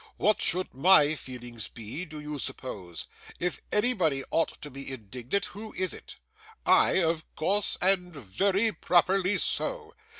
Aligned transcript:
What 0.17 0.41
should 0.41 0.73
my 0.73 1.13
feelings 1.13 1.67
be, 1.67 2.05
do 2.05 2.19
you 2.19 2.39
suppose? 2.39 3.05
If 3.39 3.61
anybody 3.71 4.23
ought 4.31 4.59
to 4.63 4.71
be 4.71 4.91
indignant, 4.91 5.45
who 5.45 5.73
is 5.73 5.93
it? 5.93 6.15
I, 6.65 7.03
of 7.03 7.23
course, 7.35 7.77
and 7.81 8.11
very 8.15 8.71
properly 8.71 9.37
so. 9.37 9.93